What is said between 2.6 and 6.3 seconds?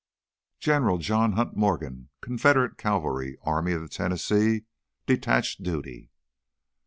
Cavalry, Army of the Tennessee, detached duty!"